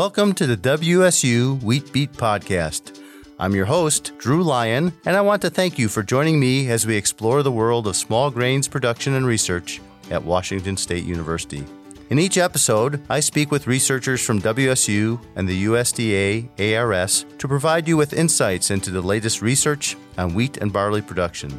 [0.00, 3.02] Welcome to the WSU Wheat Beat Podcast.
[3.38, 6.86] I'm your host, Drew Lyon, and I want to thank you for joining me as
[6.86, 9.78] we explore the world of small grains production and research
[10.10, 11.66] at Washington State University.
[12.08, 16.48] In each episode, I speak with researchers from WSU and the USDA
[16.78, 21.50] ARS to provide you with insights into the latest research on wheat and barley production.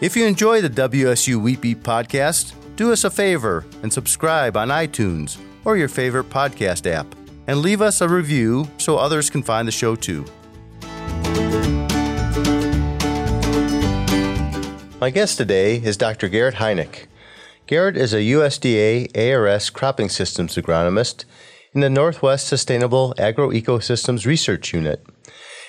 [0.00, 4.70] If you enjoy the WSU Wheat Beat podcast, do us a favor and subscribe on
[4.70, 7.06] iTunes or your favorite podcast app,
[7.46, 10.24] and leave us a review so others can find the show too.
[15.00, 16.28] My guest today is Dr.
[16.28, 17.06] Garett Heineck.
[17.66, 21.24] Garett is a USDA ARS cropping systems agronomist
[21.74, 25.04] in the Northwest Sustainable Agroecosystems Research Unit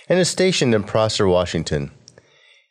[0.07, 1.91] and is stationed in Prosser, Washington.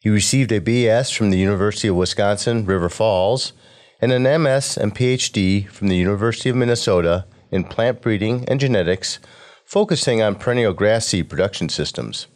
[0.01, 3.53] He received a BS from the University of Wisconsin River Falls
[4.01, 9.19] and an MS and PhD from the University of Minnesota in plant breeding and genetics,
[9.65, 12.27] focusing on perennial grass seed production systems.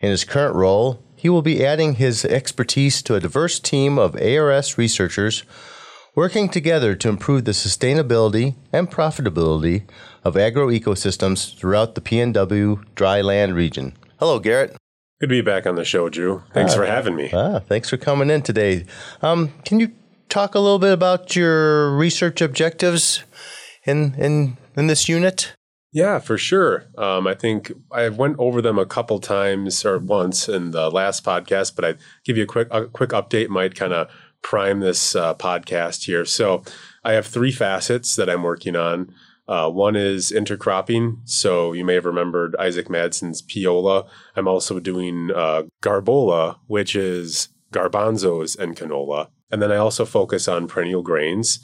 [0.00, 4.16] In his current role, he will be adding his expertise to a diverse team of
[4.16, 5.44] ARS researchers
[6.14, 9.82] working together to improve the sustainability and profitability
[10.24, 13.96] of agroecosystems throughout the PNW dry land region.
[14.18, 14.76] Hello, Garett.
[15.20, 16.42] Good to be back on the show, Drew.
[16.54, 17.30] Thanks uh, for having me.
[17.32, 18.86] Ah, thanks for coming in today.
[19.20, 19.92] Um, can you
[20.30, 23.22] talk a little bit about your research objectives
[23.84, 25.54] in in in this unit?
[25.92, 26.84] Yeah, for sure.
[26.96, 31.24] Um, I think I went over them a couple times or once in the last
[31.24, 33.48] podcast, but I give you a quick a quick update.
[33.48, 34.08] Might kind of
[34.42, 36.24] prime this uh, podcast here.
[36.24, 36.62] So
[37.04, 39.12] I have three facets that I'm working on.
[39.48, 41.18] Uh, one is intercropping.
[41.24, 44.08] So you may have remembered Isaac Madsen's Peola.
[44.36, 49.28] I'm also doing uh, Garbola, which is garbanzos and canola.
[49.50, 51.58] And then I also focus on perennial grains.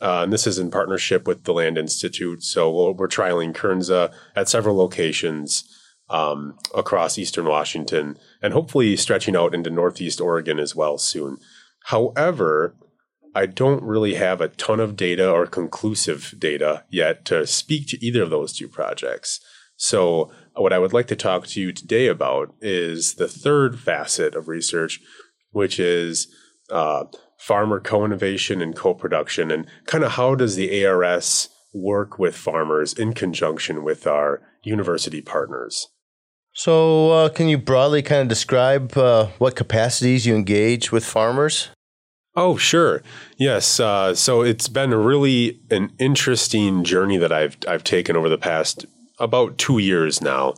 [0.00, 2.42] Uh, and this is in partnership with the Land Institute.
[2.42, 5.64] So we're trialing Kernza at several locations
[6.08, 11.38] um, across Eastern Washington and hopefully stretching out into Northeast Oregon as well soon.
[11.86, 12.74] However,
[13.34, 18.04] I don't really have a ton of data or conclusive data yet to speak to
[18.04, 19.40] either of those two projects.
[19.76, 24.34] So, what I would like to talk to you today about is the third facet
[24.34, 25.00] of research,
[25.52, 26.26] which is
[26.68, 27.04] uh,
[27.38, 33.12] farmer co-innovation and co-production and kind of how does the ARS work with farmers in
[33.12, 35.88] conjunction with our university partners.
[36.52, 41.68] So, uh, can you broadly kind of describe uh, what capacities you engage with farmers?
[42.34, 43.02] Oh, sure.
[43.36, 43.80] Yes.
[43.80, 48.86] Uh, so it's been really an interesting journey that I've I've taken over the past
[49.18, 50.54] about two years now.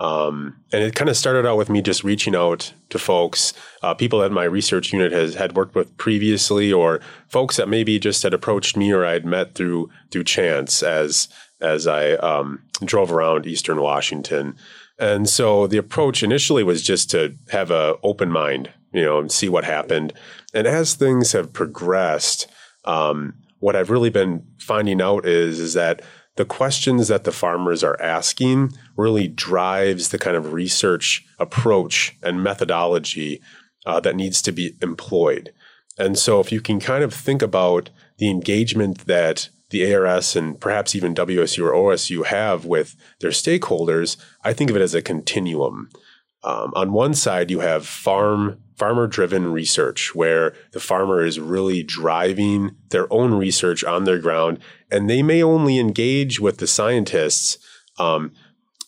[0.00, 3.52] Um, and it kind of started out with me just reaching out to folks,
[3.82, 7.98] uh, people that my research unit has had worked with previously, or folks that maybe
[7.98, 11.28] just had approached me or I'd met through through chance as
[11.60, 14.56] as I um, drove around Eastern Washington.
[14.98, 19.30] And so the approach initially was just to have an open mind, you know, and
[19.30, 20.14] see what happened.
[20.54, 22.46] And as things have progressed,
[22.86, 26.02] um, what I've really been finding out is is that
[26.40, 32.42] the questions that the farmers are asking really drives the kind of research approach and
[32.42, 33.42] methodology
[33.84, 35.52] uh, that needs to be employed.
[35.98, 40.58] And so, if you can kind of think about the engagement that the ARS and
[40.58, 45.02] perhaps even WSU or OSU have with their stakeholders, I think of it as a
[45.02, 45.90] continuum.
[46.42, 51.82] Um, on one side, you have farm farmer driven research where the farmer is really
[51.82, 54.58] driving their own research on their ground,
[54.90, 57.58] and they may only engage with the scientists.
[57.98, 58.32] Um,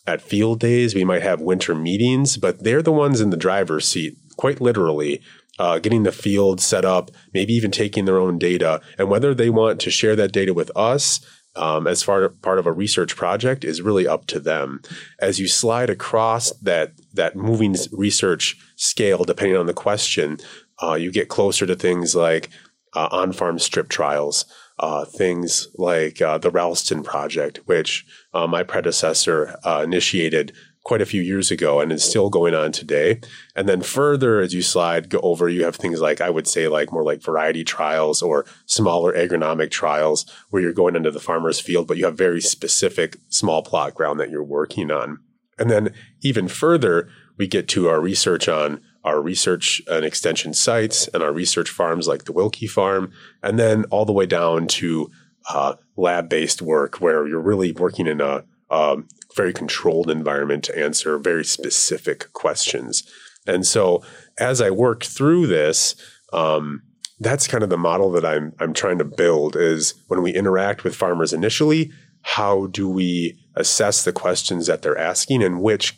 [0.06, 3.86] at field days, we might have winter meetings, but they're the ones in the driver's
[3.86, 5.20] seat, quite literally,
[5.58, 8.80] uh, getting the field set up, maybe even taking their own data.
[8.96, 11.20] And whether they want to share that data with us
[11.54, 14.80] um, as far part of a research project is really up to them.
[15.20, 20.38] As you slide across that that moving research scale, depending on the question,
[20.82, 22.48] uh, you get closer to things like
[22.94, 24.44] uh, on-farm strip trials,
[24.78, 30.52] uh, things like uh, the Ralston project, which uh, my predecessor uh, initiated
[30.84, 33.20] quite a few years ago and is still going on today.
[33.54, 36.66] And then further, as you slide go over, you have things like I would say
[36.68, 41.60] like more like variety trials or smaller agronomic trials where you're going into the farmer's
[41.60, 45.18] field, but you have very specific small plot ground that you're working on.
[45.58, 47.08] And then even further,
[47.38, 52.06] we get to our research on our research and extension sites and our research farms
[52.06, 53.12] like the Wilke Farm,
[53.42, 55.10] and then all the way down to
[55.48, 60.78] uh, lab based work where you're really working in a um, very controlled environment to
[60.78, 63.04] answer very specific questions.
[63.46, 64.02] And so
[64.38, 65.94] as I work through this,
[66.32, 66.82] um,
[67.20, 70.82] that's kind of the model that I'm I'm trying to build is when we interact
[70.82, 71.92] with farmers initially,
[72.22, 75.96] how do we assess the questions that they're asking and which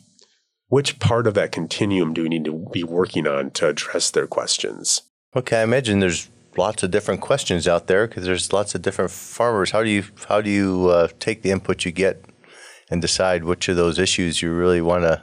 [0.67, 4.27] which part of that continuum do we need to be working on to address their
[4.27, 5.01] questions?
[5.35, 9.11] Okay, I imagine there's lots of different questions out there because there's lots of different
[9.11, 9.71] farmers.
[9.71, 12.23] How do you how do you uh, take the input you get
[12.89, 15.21] and decide which of those issues you really want to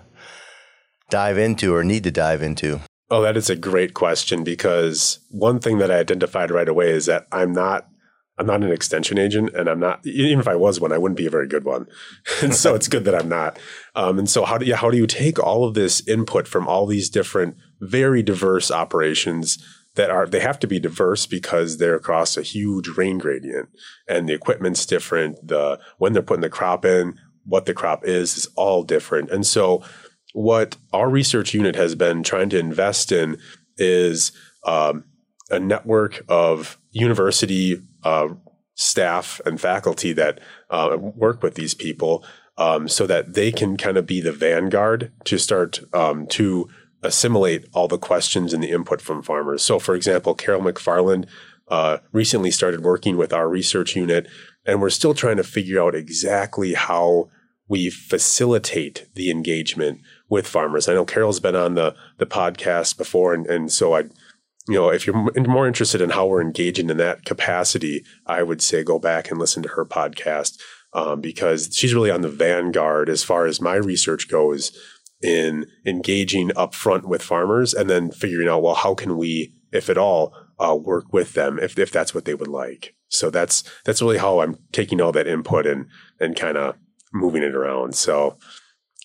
[1.10, 2.80] dive into or need to dive into?
[3.10, 7.06] Oh, that is a great question because one thing that I identified right away is
[7.06, 7.86] that I'm not
[8.38, 10.04] I'm not an extension agent, and I'm not.
[10.06, 11.86] Even if I was one, I wouldn't be a very good one.
[12.42, 13.58] and so it's good that I'm not.
[13.94, 16.66] Um, and so how do you how do you take all of this input from
[16.66, 19.62] all these different, very diverse operations
[19.94, 23.68] that are they have to be diverse because they're across a huge rain gradient,
[24.08, 25.46] and the equipment's different.
[25.46, 29.30] The when they're putting the crop in, what the crop is, is all different.
[29.30, 29.82] And so
[30.32, 33.38] what our research unit has been trying to invest in
[33.76, 34.32] is
[34.64, 35.04] um,
[35.50, 38.28] a network of university uh,
[38.74, 40.40] staff and faculty that
[40.70, 42.24] uh, work with these people
[42.58, 46.68] um, so that they can kind of be the vanguard to start um, to
[47.02, 49.62] assimilate all the questions and the input from farmers.
[49.62, 51.26] So, for example, Carol McFarland
[51.72, 54.28] uh, recently started working with our research unit,
[54.66, 57.30] and we're still trying to figure out exactly how
[57.66, 60.86] we facilitate the engagement with farmers.
[60.86, 64.02] I know Carol's been on the the podcast before, and, and so I
[64.68, 68.60] you know, if you're more interested in how we're engaging in that capacity, I would
[68.60, 70.60] say go back and listen to her podcast
[70.92, 74.76] um, because she's really on the vanguard as far as my research goes
[75.22, 79.98] in engaging upfront with farmers and then figuring out, well, how can we, if at
[79.98, 80.32] all,
[80.62, 82.94] uh, work with them if, if that's what they would like.
[83.08, 85.86] So that's that's really how I'm taking all that input and
[86.20, 86.76] and kind of
[87.12, 87.94] moving it around.
[87.94, 88.38] So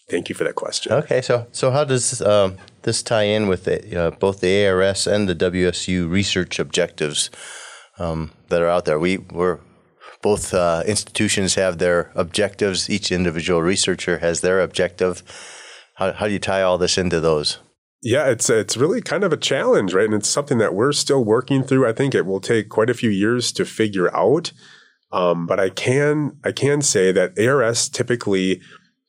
[0.09, 0.93] Thank you for that question.
[0.93, 5.27] Okay, so so how does um, this tie in with uh, both the ARS and
[5.27, 7.29] the WSU research objectives
[7.99, 8.99] um, that are out there?
[8.99, 9.59] We we're
[10.21, 12.89] both uh, institutions have their objectives.
[12.89, 15.23] Each individual researcher has their objective.
[15.95, 17.59] How, how do you tie all this into those?
[18.07, 20.05] Yeah, it's it's really kind of a challenge, right?
[20.05, 21.85] And it's something that we're still working through.
[21.85, 24.53] I think it will take quite a few years to figure out.
[25.11, 28.61] Um, but I can I can say that ARS typically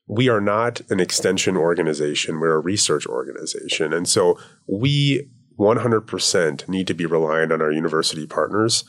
[0.09, 2.41] we are not an extension organization.
[2.41, 3.93] We're a research organization.
[3.93, 4.37] And so
[4.67, 5.29] we
[5.61, 8.83] 100% need to be reliant on our university partners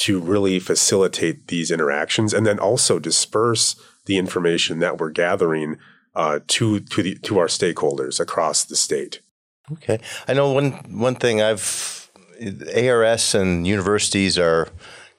[0.00, 5.78] to really facilitate these interactions and then also disperse the information that we're gathering
[6.14, 9.20] uh, to to the to our stakeholders across the state.
[9.72, 12.10] Okay, I know one one thing I've
[12.76, 14.68] ARS and universities are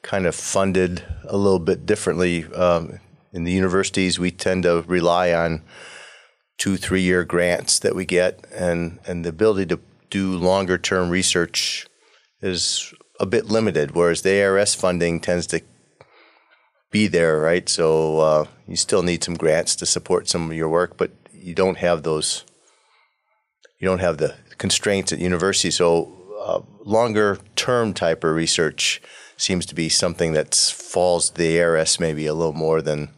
[0.02, 2.46] kind of funded a little bit differently.
[2.54, 3.00] Um,
[3.34, 5.62] in the universities, we tend to rely on
[6.58, 11.10] two, three year grants that we get, and, and the ability to do longer term
[11.10, 11.88] research
[12.42, 15.62] is a bit limited, whereas the ARS funding tends to
[16.92, 17.68] be there, right?
[17.68, 21.54] So uh, you still need some grants to support some of your work, but you
[21.54, 22.46] don't have those,
[23.80, 25.72] you don't have the constraints at university.
[25.72, 26.12] So
[26.42, 29.01] uh, longer term type of research
[29.38, 33.10] seems to be something that falls the ARS maybe a little more than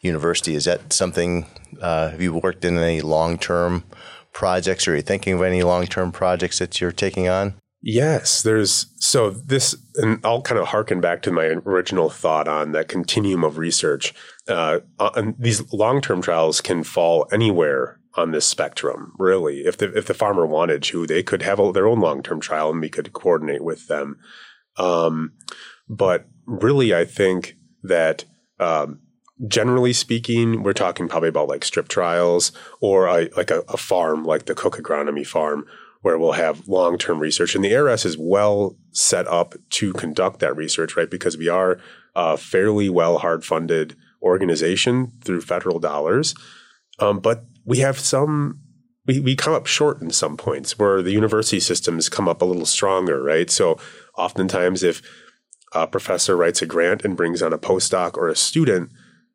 [0.00, 0.54] university.
[0.54, 1.46] Is that something?
[1.80, 3.84] Uh, have you worked in any long term
[4.32, 7.54] projects, or are you thinking of any long term projects that you're taking on?
[7.82, 12.72] Yes, there's so this, and I'll kind of harken back to my original thought on
[12.72, 14.12] that continuum of research.
[14.46, 19.60] Uh, and these long term trials can fall anywhere on this spectrum, really.
[19.60, 22.40] If the if the farmer wanted to, they could have a, their own long term
[22.40, 24.18] trial, and we could coordinate with them.
[24.76, 25.32] Um,
[25.88, 28.24] but really, I think that
[28.58, 29.00] um,
[29.46, 34.24] generally speaking, we're talking probably about like strip trials or a, like a, a, farm,
[34.24, 35.64] like the Cook Agronomy Farm,
[36.02, 37.54] where we'll have long term research.
[37.54, 41.10] And the ARS is well set up to conduct that research, right?
[41.10, 41.78] Because we are
[42.14, 46.34] a fairly well hard funded organization through federal dollars.
[46.98, 48.60] Um, but we have some.
[49.06, 52.44] We, we come up short in some points where the university systems come up a
[52.44, 53.50] little stronger, right?
[53.50, 53.78] So
[54.16, 55.02] oftentimes, if
[55.72, 58.90] a professor writes a grant and brings on a postdoc or a student,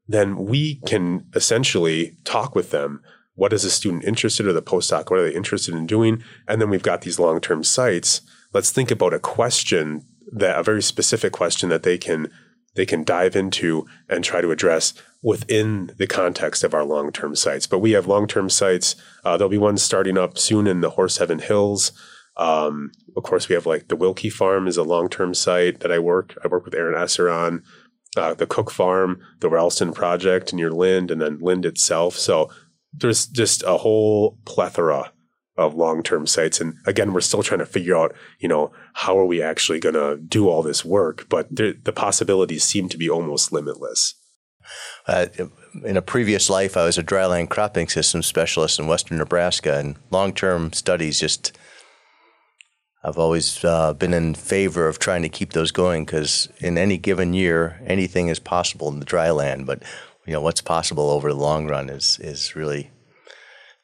[0.07, 3.01] then we can essentially talk with them.
[3.33, 5.09] What is a student interested or the postdoc?
[5.09, 6.23] What are they interested in doing?
[6.47, 8.21] And then we've got these long term sites.
[8.53, 12.31] Let's think about a question that a very specific question that they can
[12.75, 17.35] they can dive into and try to address within the context of our long term
[17.35, 17.67] sites.
[17.67, 18.95] But we have long term sites.
[19.23, 21.91] Uh, there'll be one starting up soon in the Horse Heaven Hills.
[22.37, 25.91] Um, of course, we have like the Wilke Farm is a long term site that
[25.91, 26.37] I work.
[26.43, 27.63] I work with Aaron Esser on
[28.17, 32.15] uh, the Cook Farm, the Ralston Project near Lind, and then Lind itself.
[32.15, 32.49] So
[32.93, 35.11] there's just a whole plethora
[35.57, 36.59] of long-term sites.
[36.59, 39.95] And again, we're still trying to figure out, you know, how are we actually going
[39.95, 41.27] to do all this work?
[41.29, 44.15] But the possibilities seem to be almost limitless.
[45.07, 45.27] Uh,
[45.83, 49.95] in a previous life, I was a dryland cropping system specialist in western Nebraska, and
[50.11, 51.57] long term studies just.
[53.03, 56.97] I've always uh, been in favor of trying to keep those going because in any
[56.97, 59.67] given year, anything is possible in the dry land.
[59.67, 59.83] But
[60.25, 62.89] you know what's possible over the long run is is really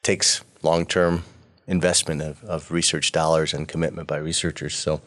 [0.02, 1.22] takes long term
[1.66, 4.74] investment of, of research dollars and commitment by researchers.
[4.74, 5.00] So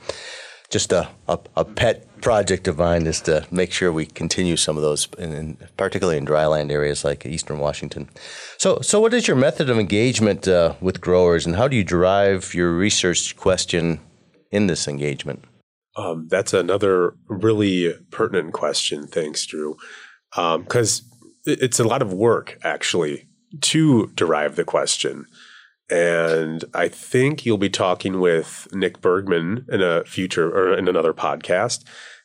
[0.70, 4.78] just a, a, a, pet project of mine is to make sure we continue some
[4.78, 8.10] of those, in, in, particularly in dryland areas like Eastern Washington.
[8.58, 11.84] So, so what is your method of engagement uh, with growers, and how do you
[11.84, 14.00] drive your research question
[14.52, 15.44] in this engagement?
[15.96, 19.08] Um, that's another really pertinent question.
[19.08, 19.78] Thanks, Drew.
[20.32, 23.28] Because um, it's a lot of work actually
[23.62, 25.26] to derive the question.
[25.90, 31.14] And I think you'll be talking with Nick Bergman in a future or in another
[31.14, 31.84] podcast.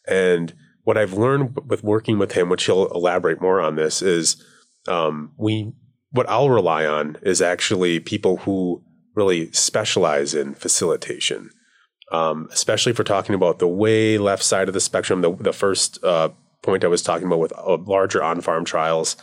[0.09, 4.43] And what I've learned with working with him, which he'll elaborate more on this, is
[4.89, 5.73] um, we
[6.13, 8.83] what I'll rely on is actually people who
[9.15, 11.51] really specialize in facilitation,
[12.11, 15.21] um, especially for talking about the way left side of the spectrum.
[15.21, 16.31] The, the first uh,
[16.63, 19.17] point I was talking about with uh, larger on farm trials,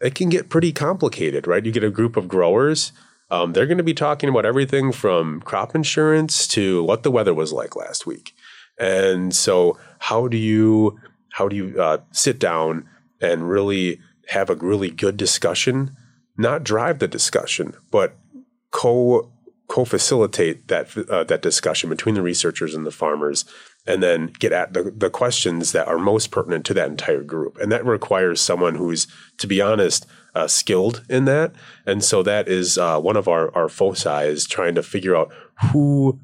[0.00, 1.64] it can get pretty complicated, right?
[1.64, 2.92] You get a group of growers
[3.34, 7.34] um, they're going to be talking about everything from crop insurance to what the weather
[7.34, 8.34] was like last week.
[8.78, 11.00] And so, how do you
[11.32, 12.88] how do you uh, sit down
[13.20, 15.96] and really have a really good discussion?
[16.36, 18.16] Not drive the discussion, but
[18.70, 19.32] co
[19.68, 23.44] co facilitate that uh, that discussion between the researchers and the farmers,
[23.86, 27.58] and then get at the, the questions that are most pertinent to that entire group.
[27.58, 29.06] And that requires someone who's,
[29.38, 31.52] to be honest, uh, skilled in that.
[31.86, 35.32] And so that is uh, one of our, our foci is trying to figure out
[35.70, 36.18] who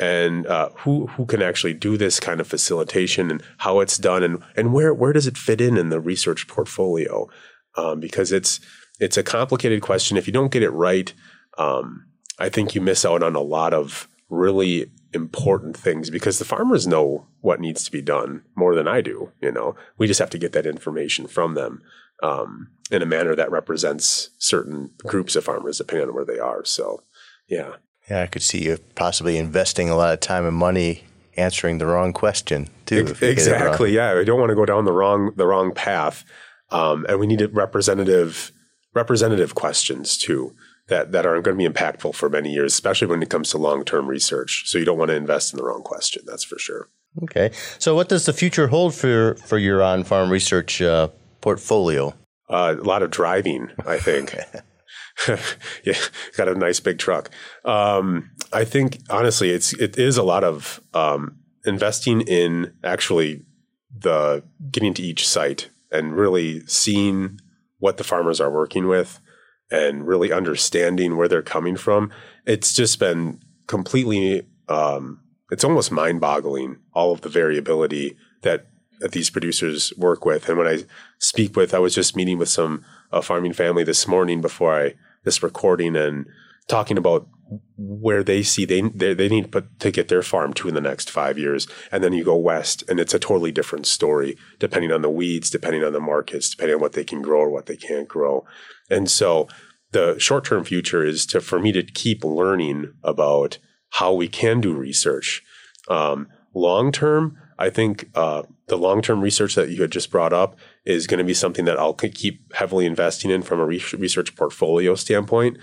[0.00, 4.22] and uh, who who can actually do this kind of facilitation and how it's done
[4.22, 7.28] and and where where does it fit in in the research portfolio
[7.76, 8.60] um, because it's
[9.00, 11.14] it's a complicated question if you don't get it right
[11.58, 12.06] um,
[12.38, 16.86] I think you miss out on a lot of really important things because the farmers
[16.86, 20.30] know what needs to be done more than I do you know we just have
[20.30, 21.82] to get that information from them
[22.22, 26.64] um, in a manner that represents certain groups of farmers, depending on where they are.
[26.64, 27.02] So,
[27.48, 27.74] yeah.
[28.10, 31.04] Yeah, I could see you possibly investing a lot of time and money
[31.36, 33.14] answering the wrong question too.
[33.20, 33.94] exactly.
[33.94, 36.24] Yeah, we don't want to go down the wrong the wrong path,
[36.70, 38.50] um, and we need representative
[38.94, 40.56] representative questions too
[40.88, 43.58] that that are going to be impactful for many years, especially when it comes to
[43.58, 44.64] long term research.
[44.66, 46.22] So you don't want to invest in the wrong question.
[46.26, 46.88] That's for sure.
[47.22, 47.50] Okay.
[47.78, 51.08] So what does the future hold for for your on farm research uh,
[51.40, 52.14] portfolio?
[52.48, 54.34] Uh, a lot of driving, I think.
[55.84, 55.98] yeah,
[56.36, 57.30] got a nice big truck.
[57.64, 63.44] Um, I think honestly, it's it is a lot of um, investing in actually
[63.96, 67.40] the getting to each site and really seeing
[67.78, 69.20] what the farmers are working with
[69.70, 72.10] and really understanding where they're coming from.
[72.46, 74.46] It's just been completely.
[74.68, 75.20] Um,
[75.50, 78.66] it's almost mind-boggling all of the variability that
[79.00, 80.48] that these producers work with.
[80.48, 80.84] And when I
[81.18, 84.94] speak with, I was just meeting with some uh, farming family this morning before I
[85.24, 86.26] this recording and
[86.66, 87.28] talking about
[87.76, 90.74] where they see they they, they need to, put, to get their farm to in
[90.74, 94.36] the next five years, and then you go west, and it's a totally different story
[94.58, 97.50] depending on the weeds, depending on the markets, depending on what they can grow or
[97.50, 98.44] what they can't grow,
[98.90, 99.48] and so
[99.92, 103.58] the short term future is to for me to keep learning about
[103.90, 105.42] how we can do research.
[105.88, 110.32] Um, long term, I think uh, the long term research that you had just brought
[110.32, 114.36] up is going to be something that I'll keep heavily investing in from a research
[114.36, 115.58] portfolio standpoint.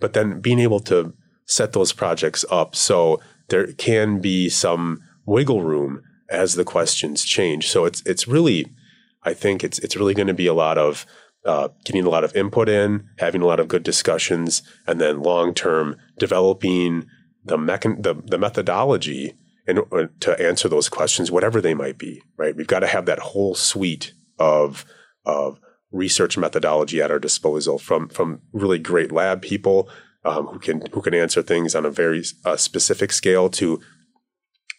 [0.00, 1.14] But then being able to
[1.46, 7.68] set those projects up so there can be some wiggle room as the questions change.
[7.68, 8.66] So it's it's really,
[9.22, 11.06] I think it's it's really going to be a lot of
[11.46, 15.22] uh, getting a lot of input in, having a lot of good discussions, and then
[15.22, 17.06] long term developing
[17.44, 19.34] the, mechan- the the methodology
[19.66, 22.56] in, uh, to answer those questions, whatever they might be, right?
[22.56, 24.84] We've got to have that whole suite of,
[25.24, 25.58] of
[25.90, 29.88] research methodology at our disposal from, from really great lab people
[30.24, 33.80] um, who can, who can answer things on a very uh, specific scale to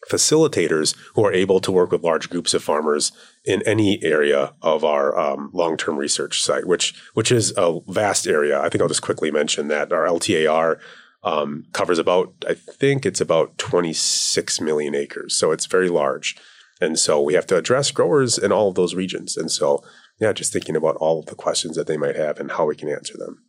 [0.10, 3.12] facilitators who are able to work with large groups of farmers
[3.44, 8.60] in any area of our um, long-term research site, which which is a vast area.
[8.60, 10.80] I think I'll just quickly mention that our LTAR
[11.24, 15.36] um, covers about, I think it's about 26 million acres.
[15.36, 16.36] So it's very large.
[16.80, 19.36] And so we have to address growers in all of those regions.
[19.36, 19.84] And so,
[20.20, 22.76] yeah, just thinking about all of the questions that they might have and how we
[22.76, 23.44] can answer them.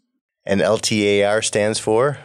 [0.47, 2.19] And LTAR stands for?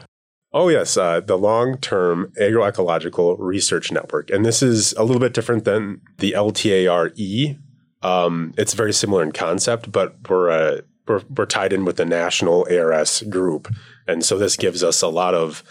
[0.56, 4.30] Oh, yes, uh, the Long Term Agroecological Research Network.
[4.30, 7.58] And this is a little bit different than the LTARE
[8.04, 12.06] Um, it's very similar in concept, but we're, uh, we're, we're tied in with the
[12.06, 13.68] national ARS group,
[14.08, 15.64] and so this gives us a lot of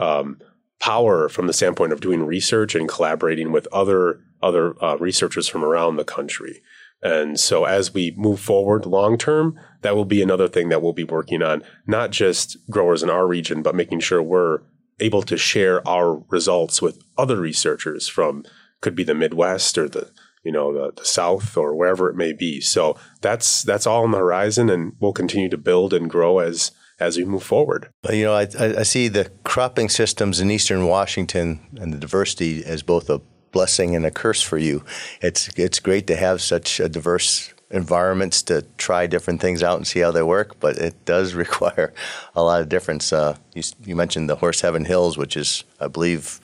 [0.00, 0.38] um,
[0.80, 5.64] power from the standpoint of doing research and collaborating with other other uh, researchers from
[5.64, 6.62] around the country.
[7.02, 10.92] And so as we move forward long term, that will be another thing that we'll
[10.92, 14.60] be working on, not just growers in our region, but making sure we're
[15.00, 18.44] able to share our results with other researchers from
[18.80, 20.10] could be the Midwest or the
[20.44, 22.60] you know the, the South or wherever it may be.
[22.60, 26.70] So that's that's all on the horizon, and we'll continue to build and grow as
[27.00, 27.90] as we move forward.
[28.10, 32.82] You know, I, I see the cropping systems in eastern Washington and the diversity as
[32.82, 33.20] both a
[33.54, 34.84] blessing and a curse for you.
[35.22, 39.86] It's it's great to have such a diverse environments to try different things out and
[39.86, 41.94] see how they work, but it does require
[42.34, 43.12] a lot of difference.
[43.12, 46.40] Uh, you, you, mentioned the Horse Heaven Hills, which is, I believe,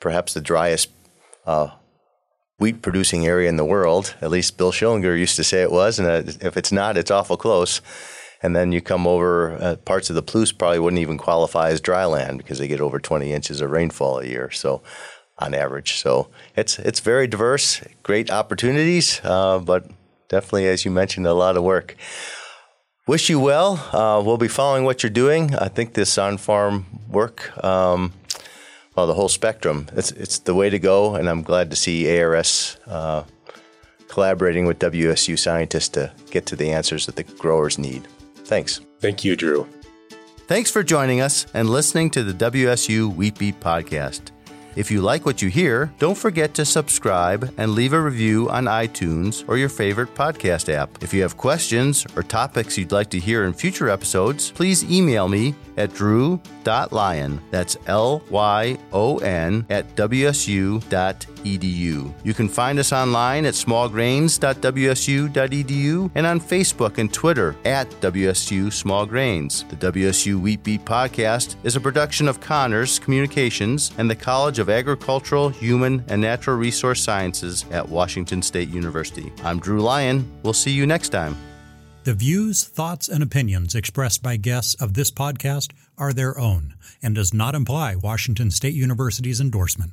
[0.00, 0.88] perhaps the driest
[1.44, 1.70] uh,
[2.58, 4.14] wheat producing area in the world.
[4.22, 7.10] At least Bill Schillinger used to say it was, and uh, if it's not, it's
[7.10, 7.80] awful close.
[8.42, 11.80] And then you come over uh, parts of the Palouse probably wouldn't even qualify as
[11.80, 14.50] dry land because they get over 20 inches of rainfall a year.
[14.50, 14.82] So
[15.38, 19.90] on average, so it's it's very diverse, great opportunities, uh, but
[20.28, 21.96] definitely, as you mentioned, a lot of work.
[23.06, 23.74] Wish you well.
[23.92, 25.54] Uh, we'll be following what you're doing.
[25.56, 28.14] I think this on farm work, um,
[28.96, 31.14] well, the whole spectrum, it's, it's the way to go.
[31.14, 33.24] And I'm glad to see ARS uh,
[34.08, 38.08] collaborating with WSU scientists to get to the answers that the growers need.
[38.44, 38.80] Thanks.
[39.00, 39.68] Thank you, Drew.
[40.46, 44.30] Thanks for joining us and listening to the WSU Wheat Beat podcast.
[44.76, 48.64] If you like what you hear, don't forget to subscribe and leave a review on
[48.64, 51.02] iTunes or your favorite podcast app.
[51.02, 55.28] If you have questions or topics you'd like to hear in future episodes, please email
[55.28, 60.84] me at drew.lyon, that's L Y O N, at wsu.edu.
[62.24, 69.06] You can find us online at smallgrains.wsu.edu and on Facebook and Twitter at WSU Small
[69.06, 69.64] Grains.
[69.64, 74.70] The WSU Wheat Beat podcast is a production of Connors Communications and the College of
[74.70, 79.30] Agricultural, Human, and Natural Resource Sciences at Washington State University.
[79.44, 80.26] I'm Drew Lyon.
[80.42, 81.36] We'll see you next time.
[82.04, 87.14] The views, thoughts, and opinions expressed by guests of this podcast are their own and
[87.14, 89.92] does not imply Washington State University's endorsement.